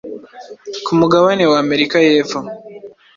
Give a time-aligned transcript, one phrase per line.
[0.85, 2.39] ku mugabane w’amerika y’epfo,